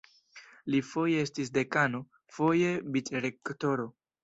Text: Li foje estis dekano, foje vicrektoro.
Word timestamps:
Li 0.75 0.79
foje 0.91 1.19
estis 1.25 1.51
dekano, 1.59 2.01
foje 2.39 2.73
vicrektoro. 2.99 3.89